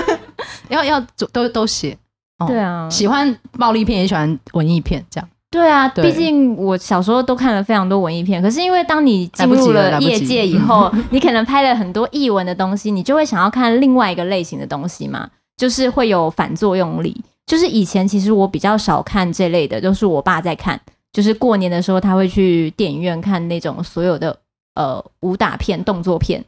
[0.68, 1.96] 要要都都写，
[2.38, 5.26] 哦、对啊，喜欢暴力片也喜欢文艺片这样。
[5.52, 17.14] 对啊，毕竟我小时候都看了非常多文艺片，可是因为当你进入了业界以后， 你可能拍了很多艺文的东西，你就会想要看另外一个类型的东西嘛，就是会有反作用力。
[17.44, 20.80] 就是以前其实我比较少看这类的，都是我爸在看，
[21.12, 24.34] 就是过年的时候他会去电影院看那种所有的
[24.74, 26.42] 呃武打片、动作片，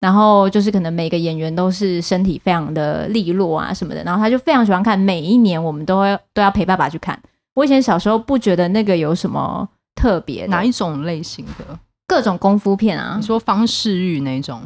[0.00, 7.18] 然后就是可能每个演员都是身体非常的利落啊什么的，然后他就非常喜欢看，每一年我们都会都要陪爸爸去看。
[7.60, 11.78] 我以前小时候不觉得那个有什么特别，哪一种类型的？
[12.06, 14.62] 各种功夫片啊，你说方世玉那种，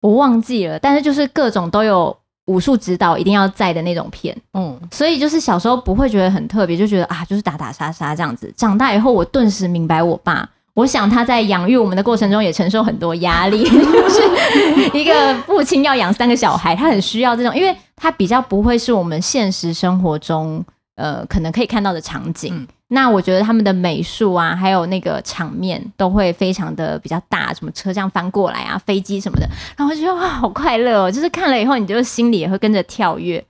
[0.00, 8.50] 我忘记了，但是就是各种都有武术指导一定要在的那种片，嗯，所以就是小时候不会觉得很特别，就觉得啊，就是打打杀杀这样子。
[8.56, 20.64] 长大以后，我顿时明白我爸，我想他在养育我们的过程中也承受很多压力， 就是一个父亲要养三个小孩，他很需要这种，因为他比较不会是我们现实生活中。
[20.98, 31.08] 呃，可能可以看到的场景，嗯、那我觉得他们的美术啊，还有那个场面都会非常的比较大，什么车这样翻过来啊，飞机什么的，然后我就觉得哇，好快乐哦！
[31.08, 33.42] 就是看了以后，你就心里也会跟着跳跃，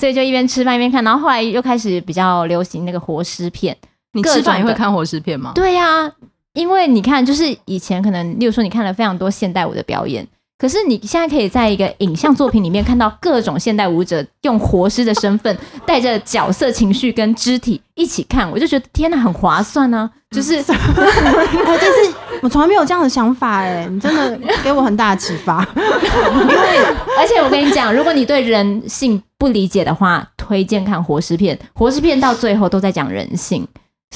[0.00, 3.76] 所以就一边吃饭一边看，然后后来又开始比较流行那个活尸片。
[4.14, 5.52] 你吃饭也会看活尸片吗？
[5.54, 6.12] 对呀、啊，
[6.54, 10.26] 因为你看，就是以前可能，例如说你看了非常多现代舞的表演。
[10.58, 20.10] 可是你现在可以在一个影像作品里面看到各种现代舞者用活尸的身份，带着角色情绪跟肢体一起看，我就觉得天哪，很划算呢、啊！
[20.30, 25.62] 就是， 就是我从来没有这样的想法哎，你真的给我很大的启发。
[25.74, 26.84] 因为
[27.18, 31.58] 而且我跟你讲，如果你对人性不理解的话，推荐看活尸片。
[31.74, 33.66] 活尸片到最后都在讲人性，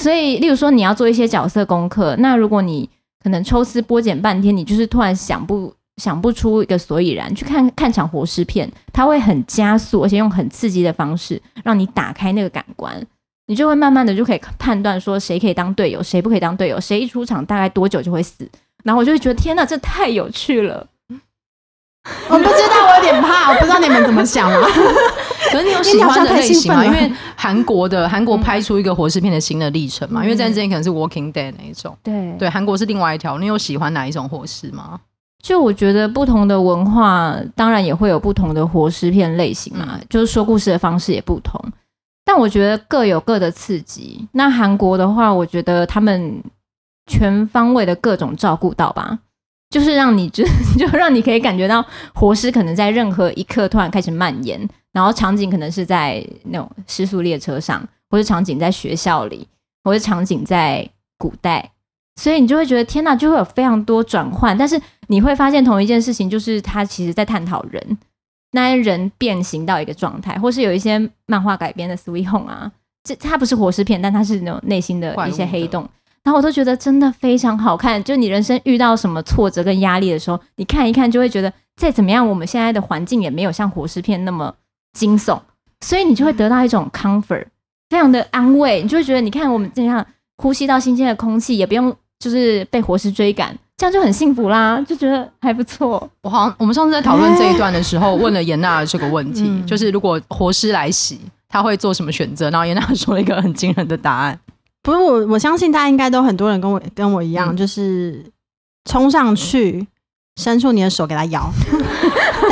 [0.01, 2.89] 所以例如说你要做一些角色功课，那如果你
[3.23, 5.71] 可能抽丝剥茧半天，你就是突然想不。
[5.97, 13.05] 想不出一个所以然，去看看场活尸片，它会很加速，而且用很刺激的方式让你打开那个感官，
[13.47, 18.49] 你就会慢慢的就可以判断说谁可以当队友，谁不可以当队友，谁一出场大概多久就会死，
[18.83, 20.87] 然后我就会觉得天哪，这太有趣了。
[22.29, 24.67] 我不知道，我有点怕，我不知道你们怎么想啊。
[25.51, 26.83] 可是你有喜欢的类型吗？
[26.83, 33.37] 因为韩国的韩国拍出一个活尸片的新的历程嘛，嗯、因为在之前可能是 Walking Dead 那一种，对对，韩国是另外一条。
[33.37, 34.99] 你有喜欢哪一种活尸吗？
[35.41, 41.59] 就我觉得不同的文化，当然也会有不同的活尸片类型嘛，嗯、就是说故事的方式也不同。
[42.23, 44.27] 但我觉得各有各的刺激。
[44.33, 46.41] 那韩国的话，我觉得他们
[47.07, 49.17] 全方位的各种照顾到吧，
[49.71, 50.45] 就是让你就
[50.77, 59.47] 就让你可以感觉到活尸可能在任何一刻突然开始蔓延，然后场景可能是在那种失速列车上，或是场景在学校里，
[59.83, 61.71] 或是场景在古代。
[62.15, 67.97] 所以你就会觉得天哪，就会有非常多转换，但是你会发现同一件事情，就是他其实在探讨人，
[68.51, 72.71] 那些人变形到一个状态，或是有一些漫画改编的《Sweet Home》啊，
[73.03, 75.87] 这它不是活尸片，但它是那种内心的一些黑洞，
[76.23, 78.03] 然后我都觉得真的非常好看。
[78.03, 84.53] 就你人生遇到什么挫折跟压力的时候，你看一看就会觉得再怎么样，我们现在的环境也没有像活尸片那么
[84.93, 85.39] 惊悚，
[85.79, 87.45] 所以你就会得到一种 comfort，
[87.89, 90.05] 非常的安慰，你就会觉得你看我们这样
[90.41, 91.95] 呼吸到新鲜的空气，也不用。
[92.21, 96.07] 就是被活尸追赶，这样就很幸福啦，就觉得还不错。
[96.21, 102.47] 我好像我们上次在讨论这一段的时候，问了颜讷这个问题，嗯、就是如果活尸来袭，他会做什么选择？
[102.51, 104.39] 然后颜娜说了一个很惊人的答案。
[104.83, 108.23] 不是我，我相信大家应该都很多人跟我跟我一样，嗯、就是
[108.85, 109.87] 冲上去，
[110.39, 111.51] 伸出你的手给他咬。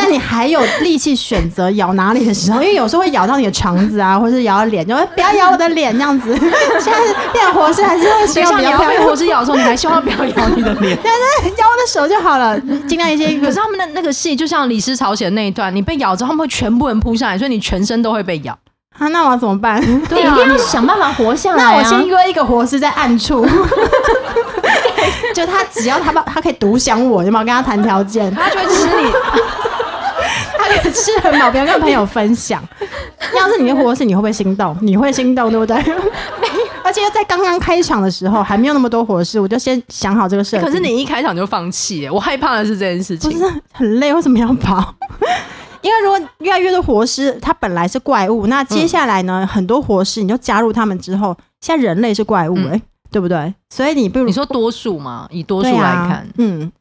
[0.09, 6.33] 但你还有力气选择咬哪里的时候， 因为有时候会咬到你的肠子啊，或者是咬到脸，就会不要咬我的脸这样子。
[6.81, 6.99] 现在
[7.31, 10.97] 变活尸还是会希望你要被活尸咬的时候，你还希望不要咬你的脸？
[11.03, 13.37] 但是咬我的手就好了，尽量一些。
[13.39, 18.57] 可是他们的那个戏就像李斯朝鲜那一段，你被咬之后，他们会全部人扑上来，所以你全身都会被咬。
[18.97, 19.79] 啊，那我要怎么办？
[20.09, 21.71] 对啊，你一定要想办法活下来啊。
[21.71, 23.47] 那我先约一个活尸在暗处。
[25.33, 29.11] 就他只要他把他可以独享我，就嘛跟他谈条件，他就会吃你。
[30.69, 32.63] 他可以吃很好，不要跟朋友分享。
[33.35, 34.77] 要是你的活尸，你会不会心动？
[34.81, 35.75] 你会心动，对不对？
[36.83, 40.65] 而且在刚刚开场的时候，还没有那么多活尸，我就先想好这个设计。
[40.65, 43.31] 可是你一开场就放弃，我害怕的是这件事情。
[43.31, 44.93] 不是很累，为什么要跑？
[45.81, 52.81] 因为如果越来越多活尸，它本来是怪物，那接下来呢，嗯、很多活尸你就加入他们之后，现在人类是怪物哎、欸。
[53.11, 53.51] 对不对？
[53.71, 56.71] 所以你不如你说多数嘛，以多数来看，啊、嗯。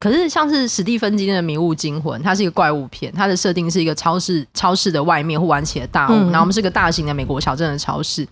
[0.00, 8.24] 可是像是史蒂芬金的《迷雾惊魂》，它是一个怪物片，它的设定是一个超市，超市的外面忽然起了大雾，嗯、然后我们是个大型的美国小镇的超市，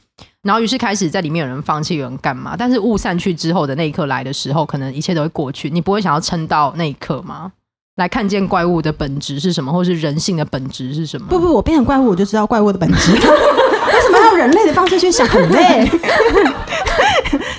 [0.42, 2.54] 然后于是开始在里面有人放弃，有人干嘛？
[2.56, 7.50] 但是雾散去之后的那一刻来的时候，可能一切都会过去，你不会想要撑到那一刻吗？
[7.96, 11.26] 来看见怪物的本质是什么，或是人性的本质是什么？
[11.26, 13.10] 不不，我变成怪物，我就知道怪物的本质。
[13.96, 15.26] 为什么要用人类的方式去想？
[15.26, 15.90] 很累。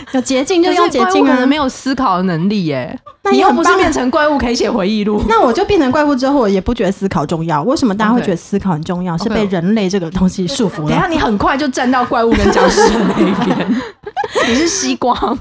[0.14, 1.34] 有捷径就用捷径啊！
[1.34, 2.98] 可能没有思考的能力耶。
[3.24, 5.22] 那你又不是变成怪物可以写回忆录？
[5.28, 7.62] 那我就变成怪物之后，我也不觉得思考重要。
[7.64, 9.24] 为什么大家会觉得思考很重要？Okay.
[9.24, 10.90] 是被人类这个东西束缚了。
[10.90, 13.82] 等下你很快就站到怪物跟僵尸的那一边。
[14.48, 15.38] 你是西瓜吗？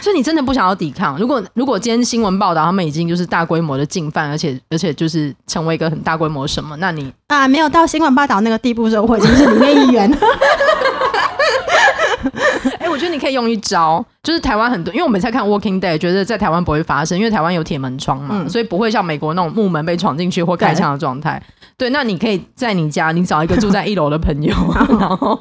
[0.00, 1.18] 所以你真的不想要抵抗？
[1.18, 6.76] 如果如果今天新闻报道他们已经就是大规模的进犯，而且而且就是成为一个很大规模什么？
[6.76, 10.10] 那你啊，没有到新闻报道那个地步的时候，我已经是里面一员。
[12.78, 21.42] 哎、欸，我觉得你可以用一招，就是台湾很多，因为我们在看《Walking Dead》，觉得在台湾不会发生，因为台湾有铁门窗嘛，嗯、所以不会像美国那种木门被闯进去或开枪的状态。
[21.78, 24.54] 对，那你可以在你家，你找一个住在一楼的朋友，
[24.98, 25.38] 然后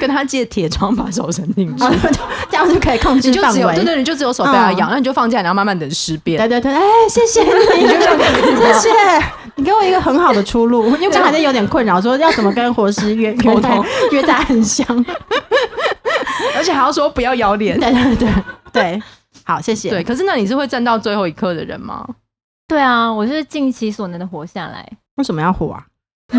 [0.00, 1.84] 跟他借铁窗把手伸进去，
[2.50, 3.74] 这样就可以控制范围。
[3.76, 6.38] 对对，你就只有手被他咬，那、嗯、你就放进来，然后慢慢等尸变。
[6.38, 8.90] 对对对，哎、欸，谢谢你，谢谢。
[9.58, 14.84] 你给我一个很好的出路，因为我还是有点困扰，说要怎么跟活尸约沟通，约在很像，
[16.56, 17.78] 而且还要说不要咬脸。
[17.78, 18.28] 对对对
[18.72, 19.02] 对，
[19.44, 19.90] 好，谢谢。
[19.90, 22.06] 对，可是那你是会站到最后一刻的人吗？
[22.68, 24.86] 对啊，我是尽其所能的活下来。
[25.16, 25.86] 为什么要活啊？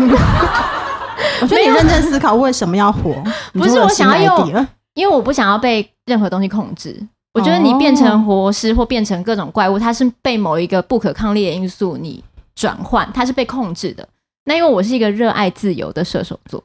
[1.40, 3.14] 我觉得你认真思考为什么要活？
[3.52, 6.96] 不是我想要用，因为我不想要被任何东西控制。
[7.34, 12.22] 我觉得你变成活尸或变成各种怪物，它是被某一个不可抗力的因素你
[12.54, 14.06] 转换，它是被控制的。
[14.44, 16.62] 那因为我是一个热爱自由的射手座。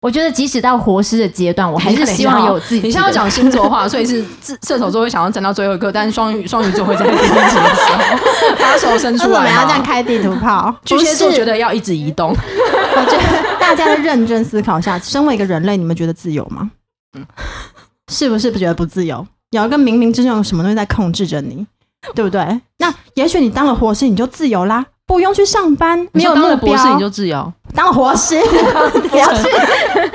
[0.00, 2.82] 我觉得即使到活尸的阶段，我还是希望有自己。
[2.82, 4.24] 你现在要讲星座话，所以是
[4.62, 9.38] 射手座会想要站到最后一刻，但是双鱼双鱼座会在第一集的时候 把手伸出来。
[9.38, 10.72] 我们要这样开地图炮？
[10.84, 12.30] 巨蟹座觉得要一直移动。
[12.96, 16.70] 我觉得大家认真思考一下，身为一个人类，你们觉得自由吗？
[17.16, 17.26] 嗯，
[18.12, 19.26] 是不是不觉得不自由？
[19.50, 21.66] 有一个冥冥之中有什么东西在控制着你，
[22.14, 22.60] 对不对？
[22.78, 24.84] 那也许你当了活尸，你就自由啦。
[25.06, 27.52] 不用去上班，没有目标，当了博士你就自由。
[27.74, 28.40] 当了活尸，
[29.08, 29.48] 不要去。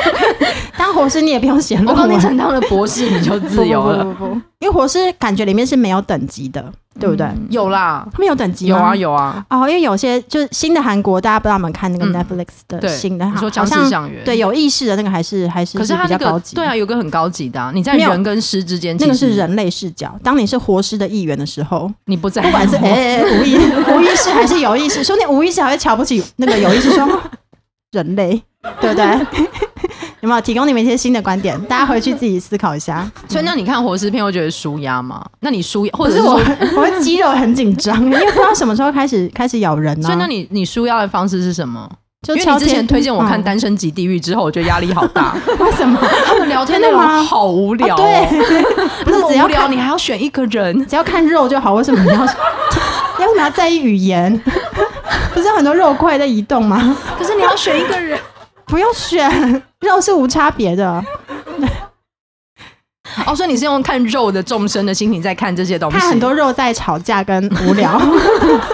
[0.77, 1.95] 当活尸你也不用写论文。
[1.95, 4.03] 我刚才当了博士你就自由了。
[4.03, 6.71] 不不不不，因为活尸感觉里面是没有等级的。
[6.99, 7.25] 对不对？
[7.49, 9.43] 有啦，他们有等级有啊有啊。
[9.49, 16.53] 哦，因为有些就是新的韩国，大家不知道有没有看那个 Netflix 的新的，你说僵尸象园，对，有意识的那个还是还是可是它比较高级。
[16.53, 20.13] 对啊，有个很高级的，你在人跟尸之间，那个是人类视角。
[20.21, 23.55] 当你是活尸的一员的时候，你不在，不管是 哎无意
[23.87, 27.07] 无意识还是有意识，说你无意识还会瞧不起那个有意识，说
[27.93, 28.31] 人类，
[28.81, 29.05] 对不对？
[30.21, 31.59] 有没有提供你们一些新的观点？
[31.65, 33.09] 大家回去自己思考一下。
[33.27, 35.23] 所以，那你看活尸片会觉得舒压吗？
[35.41, 36.33] 那你舒压，或者是我，
[36.77, 40.07] 我会肌肉很紧张， 因为不知道什么时候开始开始咬人呢？
[40.07, 41.89] 所以，那你你舒压的方式是什么？
[42.27, 45.35] 就因为你之前推荐我看《单身即地狱》之后，我觉得压力好大。
[45.57, 45.99] 为什么？
[46.23, 47.95] 他们聊天内容好无聊。
[47.95, 48.27] 对，
[49.03, 51.73] 不是只要聊，你还要选一个人，只要看肉就好。
[51.73, 52.21] 为什么你要？
[52.21, 54.39] 为什么要在意语言？
[55.33, 56.95] 不是很多肉块在移动吗？
[57.17, 58.19] 可是你要选一个人。
[58.67, 61.03] 不用选，肉是无差别的。
[63.27, 67.99] 哦，所以你是用看肉的众生的心情在看这些东西，看很多肉在吵架跟无聊。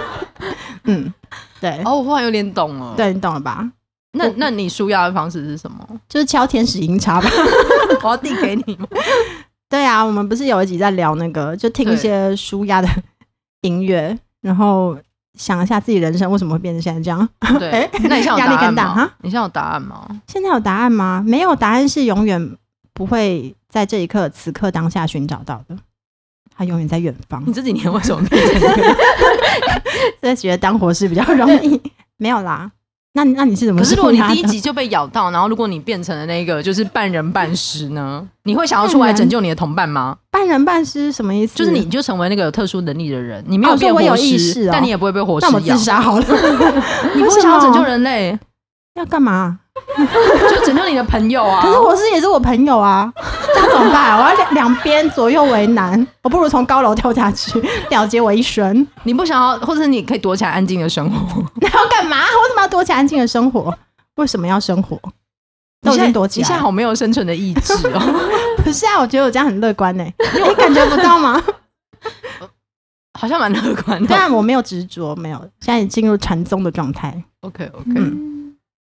[0.84, 1.12] 嗯，
[1.60, 1.82] 对。
[1.84, 2.94] 哦，我忽然有点懂了。
[2.96, 3.68] 对，你懂了吧？
[4.12, 5.84] 那那你舒压的方式是什么？
[6.08, 7.28] 就是敲天使音叉吧。
[8.02, 8.86] 我要递给你吗？
[9.68, 12.88] 对啊，我们不是有一集在聊那个，就听一些舒压的
[13.62, 14.96] 音乐，然后。
[15.38, 17.26] 想一下自己人生为什么会变成现在这样？
[17.58, 19.10] 对，欸、 那你现在压力更大哈？
[19.22, 20.06] 你现在有答案吗？
[20.26, 21.24] 现在有答案吗？
[21.26, 22.56] 没有答案是永远
[22.92, 25.76] 不会在这一刻、此刻、当下寻找到的，
[26.54, 27.42] 它永远在远方。
[27.46, 28.96] 你这几年为什么变成这样？
[30.20, 31.80] 所以觉得当活士比较容易？
[32.18, 32.70] 没有啦。
[33.14, 33.80] 那那你是怎么？
[33.80, 38.26] 可是如果你第一集就被咬到，然后如果你变成了那个就是半人半尸呢？
[38.44, 40.16] 你会想要出来拯救你的同伴吗？
[40.30, 41.56] 半人半尸什么意思？
[41.56, 45.50] 就是你就成为那个有特殊能力的人，你没有变活尸，但你也不会被活尸咬。
[45.50, 46.24] 那我自杀好了。
[47.14, 48.38] 你不会想要拯救人类？
[48.94, 49.58] 要干嘛？
[50.50, 51.62] 就拯救你的朋友啊！
[51.62, 53.10] 可是活尸也是我朋友啊，
[53.54, 54.18] 这样怎么办？
[54.18, 58.84] 我要两两边左右为难，我不如从高楼跳下去，了结我一生。
[59.04, 61.44] 你不想要，或者你可以躲起来安静的生活。
[61.60, 62.16] 那要干嘛？
[62.58, 63.76] 么要躲起来安静的生活？
[64.16, 65.00] 为什么要生活？
[65.82, 66.42] 你先躲起来。
[66.42, 68.00] 你现在好没有生存的意志哦。
[68.64, 70.04] 不是啊，我觉得我这样很乐观呢。
[70.34, 71.40] 你感觉不到吗？
[73.18, 74.08] 好像蛮乐观的。
[74.08, 75.38] 对啊，我没有执着，没有。
[75.60, 77.22] 现在已进入禅宗的状态。
[77.40, 78.00] OK OK。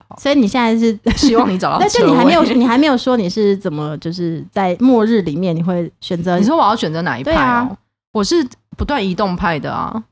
[0.07, 0.17] 跑。
[0.17, 6.38] 所以你现在是希望你找到，但是你还没有，你还没有说你是怎么就是在末日里面你会选择？
[6.38, 7.36] 你说我要选择哪一派哦？
[7.38, 7.78] 啊、
[8.13, 8.45] 我是
[8.78, 10.03] 不断移动派的啊，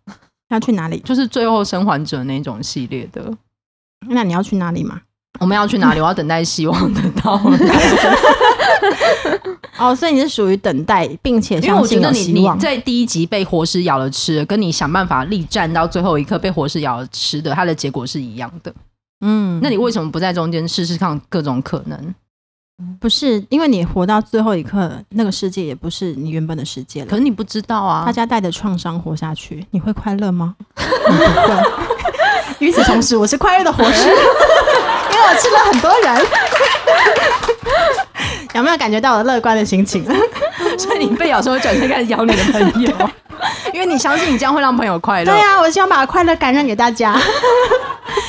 [0.49, 0.99] 要去哪里？
[0.99, 3.34] 就是最后生还者那种系列的。
[4.10, 5.01] 那你要去哪里吗？
[5.39, 5.99] 我们要去哪里？
[5.99, 7.41] 我要等待希望得到。
[9.80, 11.60] 哦，所以你是属于等待，并且。
[11.60, 18.72] 因为我觉得你你在第一集被活尸咬了吃，跟你想办法力战到最后一刻被活尸咬了吃的，它的结果是一样的。
[19.26, 22.14] 嗯，那你为什么不在中间试试看各种可能？
[22.99, 27.08] 不是，因为你活到最后一刻，那个世界也不是你原本的世界了。
[27.08, 30.56] 可是你不知道啊，大家带着创伤活下去，你会快乐吗？
[30.78, 32.03] 你不会。
[32.59, 34.07] 与此同时，我是快乐的活尸。
[34.07, 36.25] 因为我吃了很多人，
[38.55, 40.03] 有没有感觉到我乐观的心情？
[40.77, 42.91] 所以你被咬时候转身开始咬你的朋友，
[43.73, 45.31] 因为你相信你这样会让朋友快乐。
[45.31, 47.13] 对啊，我希望把快乐感染给大家。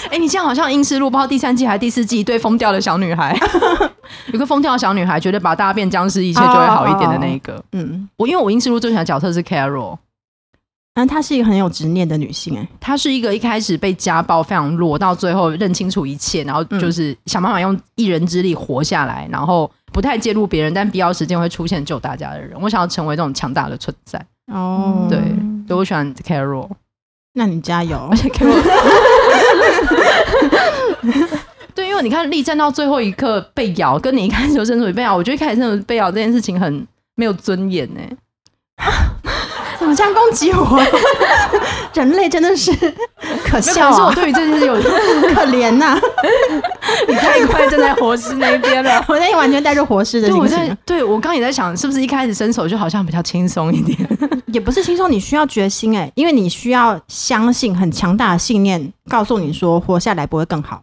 [0.07, 3.37] 哎、欸，你这样好像《英式路》不知道第三季还是第四季，一对疯掉的小女孩，
[4.31, 7.61] 有个疯掉的小女孩，觉得把大家变僵尸，一切就会好一点的那一个。
[7.73, 9.97] 嗯，我因为我《英式路》最喜欢的角色是 Carol。
[10.95, 22.57] 但她是一个很有执念的女性，哎，她是一个一开始被家暴非常弱，到最后认清楚一切，然后就是想办法用一人之力活下来，然后不太介入别人，但必要时间会出现救大家的人。
[22.61, 24.25] 我想要成为这种强大的存在。
[24.53, 25.19] 哦，对，
[25.67, 26.69] 所以我喜欢 Carol。
[27.33, 28.63] 那你加油，而且 Carol。
[31.75, 36.87] 对，因为你看，力战到最后一刻被咬，跟你一开始就身处被咬，我觉得一开始身处被咬这件事情很
[37.17, 38.01] 没有尊严呢。
[38.77, 38.87] 怎
[39.95, 40.83] 么这样攻击我？
[41.95, 42.73] 人类真的是
[43.47, 43.95] 可笑啊！
[43.95, 44.75] 是我对于这件事有
[45.33, 46.01] 可怜呐、啊。
[47.07, 50.77] 你太快站在活尸那边了， 我在完全带入活尸的心情。
[50.85, 53.97] 对，我刚也在想，是不是一开始伸手就好像比较轻松一点？
[54.49, 60.83] 也不是轻松，你需要决心哎，因为你需要相信很强大的信念，告诉你说活下来不会更好，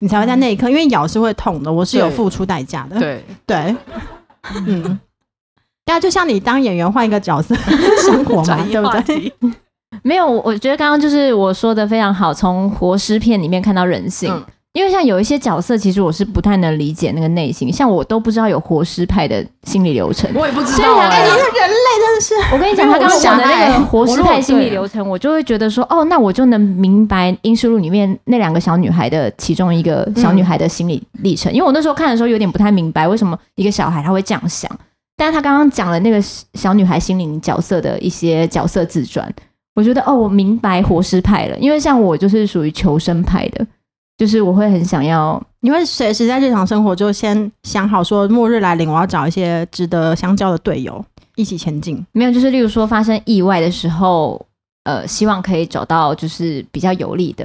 [0.00, 2.98] 你才会在那一刻，因为咬是会痛的，我是有付出代价的。
[2.98, 3.76] 对对，
[4.66, 4.98] 嗯。
[5.84, 7.54] 大家就像你当演员换一个角色
[8.06, 9.32] 生活嘛，对不对？
[10.02, 14.32] 没有，我觉得刚刚就是我说的非常好，从活尸片里面看到人性。
[14.32, 20.30] 嗯、因为像有一些角色，其实我是不太能理解那个内心，像我都不知道有活尸派的心理流程。
[20.34, 21.08] 我也不知道、欸。
[21.08, 22.34] 哎，你是人类，真的是。
[22.54, 31.52] 我跟你讲，他刚刚讲的那个活尸派心理流程，我就会觉得说，哦，那我就能明白《阴尸路》里面那两个小女孩的其中一个小女孩的心理历程。
[31.52, 34.70] 嗯、因为我那时候看的时候有点不太明白，为什么一个小孩他会这样想。
[35.16, 36.20] 但是他刚刚讲了那个
[36.54, 39.32] 小女孩心灵角色的一些角色自传，
[39.74, 43.66] 我觉得哦，我明白活尸派了，因为像我就是属于求生派的，
[44.16, 51.04] 就是我会很想要，你会随时在日常生活就先想好说，末日来临，我要找一些值得相交的队友
[51.36, 52.04] 一起前进。
[52.12, 54.44] 没有，就是例如说发生意外的时候，
[54.84, 57.44] 呃，希望可以找到就是比较有力的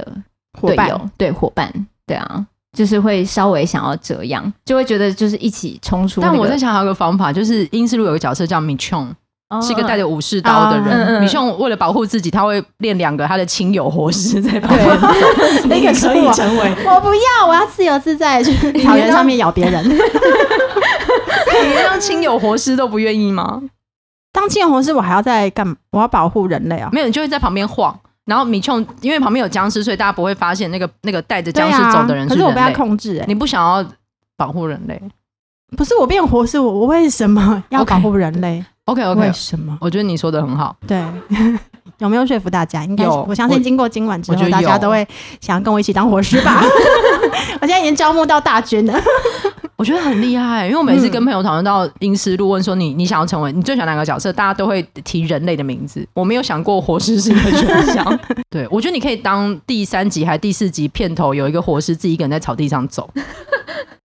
[0.60, 2.46] 队友，伙伴对伙伴，对啊。
[2.78, 6.32] 就是会稍微想要这样，就会觉得就是一起冲出、那个。
[6.32, 9.12] 但我在想还有个方法，就是《英斯路》有个角色叫米琼，
[9.60, 11.20] 是一个带着武士刀的人。
[11.20, 14.88] 米琼为了保护自己，他会练两个他的亲友活尸在旁边。
[15.66, 19.84] 那个可以成为我不要，我要自由自在去 草原上面咬别人。
[19.84, 19.98] 你
[21.82, 23.60] 当亲友活尸都不愿意吗？
[24.32, 25.74] 当亲友活尸，我还要在干嘛？
[25.90, 26.88] 我要保护人类啊！
[26.92, 27.98] 没有，你就会在旁边晃。
[28.28, 32.28] 然后米琼因为旁边有僵尸，所以大家不会发现那个那个带着僵尸走的人是人类。
[32.28, 33.82] 可是我被他控制、欸，你不想要
[34.36, 35.00] 保护人类？
[35.76, 39.76] 不是我变活尸，我我为什么要保护人类？OK OK，, okay 为什么？
[39.80, 40.76] 我觉得你说的很好。
[40.86, 41.02] 对，
[41.98, 42.84] 有没有说服大家？
[42.84, 43.06] 应该。
[43.06, 45.06] 我相信经过今晚之后，大家都会
[45.40, 46.62] 想要跟我一起当活尸吧。
[47.60, 48.98] 我现在已经招募到大军了。
[49.78, 56.04] 我觉得很厉害，因为我每次跟朋友讨论到《阴尸路》，问说你你想要成为你最喜欢哪个角色，大家都会提人类的名字。
[56.14, 58.20] 我没有想过活尸是一个选项。
[58.50, 63.08] 对，我觉得你可以当第三集还是第四集片头有一个活尸自己一个人在草地上走，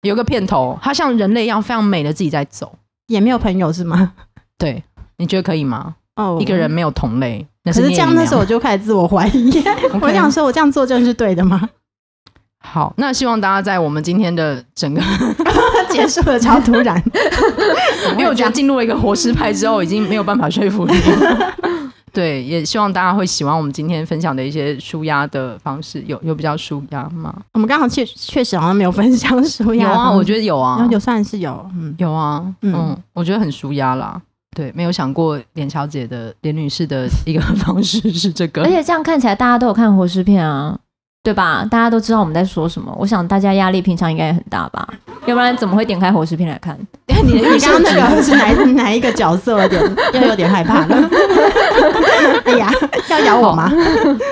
[0.01, 2.73] 有个片头，他像人类一样非常美的自己在走，
[3.07, 4.11] 也没有朋友是吗？
[4.57, 4.83] 对，
[5.19, 5.95] 你觉得可以吗？
[6.17, 9.63] 哦，一个人没有同类，可是这样那时候我就开始自我怀疑。
[10.01, 11.69] 我想说，我这样做真的是对的吗？
[12.61, 15.01] 好，那希望大家在我们今天的整个
[15.89, 17.01] 结束的超突然，
[18.13, 20.93] 因为我觉得进入了一个活尸派之后，已经没有办法说服你。
[22.13, 27.33] 对，也希望大家会喜欢我们今天分享的一些舒压的方式，有有比较舒压吗？
[27.53, 34.21] 我们刚好确确实好像没有分享舒压，有啊，我觉得有啊，有算是有，嗯，有啊，嗯，我觉得很舒压啦。
[34.53, 40.77] 对，没有想过连小姐的连女士的一个方式是这个，而且这样看起来大家都有看活尸片啊。
[41.23, 41.65] 对吧？
[41.69, 42.91] 大家都知道我们在说什么。
[42.97, 44.87] 我想大家压力平常应该也很大吧？
[45.27, 46.75] 要不然怎么会点开伙食片来看？
[47.23, 49.61] 你的你刚刚那个是哪 哪一个角色？
[49.61, 51.09] 有点又有点害怕了。
[52.45, 52.71] 哎呀，
[53.09, 53.71] 要咬我吗？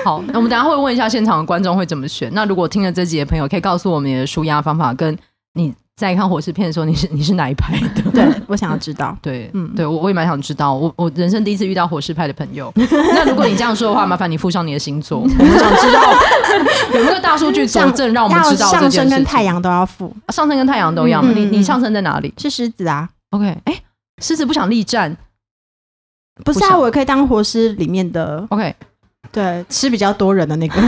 [0.04, 2.28] 好，好，那我们等下会问一下现场的观众会怎么选。
[2.32, 5.16] 那如果听了这集的朋友，可以告诉我们你的舒压方法，跟
[5.54, 8.02] 你在看火尸片的时候，你是你是哪一派的？
[8.10, 9.16] 对，我想要知道。
[9.20, 10.72] 对，嗯，对我我也蛮想知道。
[10.72, 12.72] 我我人生第一次遇到火尸派的朋友。
[12.76, 16.12] 那如果你这样说的话，麻烦你附上你的星座， 我们想知道
[16.94, 21.20] 有没有大数据佐证，让我们知道上升跟太阳都要附，上升跟太阳都要。
[21.22, 22.32] 你你上升在哪里？
[22.38, 23.08] 是狮子啊。
[23.30, 23.82] OK，哎，
[24.22, 25.16] 狮子不想力战。
[26.44, 28.46] 不是啊，我可以当活尸里面的。
[28.48, 28.74] OK，
[29.30, 30.80] 对，吃比较多人的那个，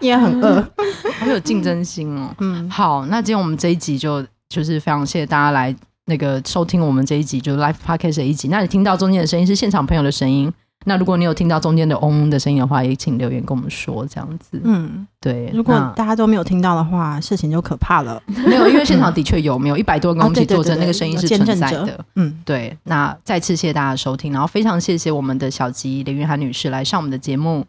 [0.00, 0.60] 因为很饿，
[1.18, 2.34] 好有竞争心哦。
[2.38, 5.74] 嗯，好，那今天我们这一集就就是非常谢谢大家来
[6.06, 8.48] 那个收听我们这一集，就是 Live Podcast 的一集。
[8.48, 10.52] 那你听到中间的声音是现场朋友的声音。
[10.88, 14.60] 那如果你有听到中间的嗡嗡的声音的话，也请留言跟我们说，这样子。
[14.62, 15.50] 嗯，对。
[15.52, 18.22] 如果大家都没有听到的话，事情就可怕了。
[18.46, 22.04] 没有，因为现场的确有没有一百多个空气作证，那个声音是存在的。
[22.14, 22.76] 嗯，对。
[22.84, 27.66] 那再次谢谢大家的收听，然后非常谢谢我们的小吉林云涵女士来上我们的节目，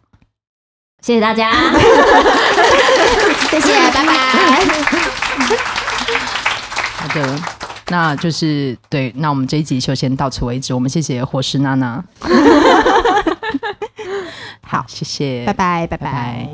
[1.00, 1.50] 谢谢大家，
[3.50, 4.12] 谢谢，拜拜。
[6.96, 7.38] 好的，
[7.88, 10.74] 那就是对，那我们这一集就先到此为止。
[10.74, 12.02] 我们谢谢火石娜娜。
[14.60, 15.96] 好，谢谢，拜拜，拜拜。
[15.96, 16.48] 拜拜。